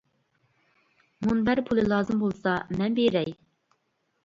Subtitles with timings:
[1.27, 3.39] مۇنبەر پۇلى لازىم بولسا مەن بېرەي!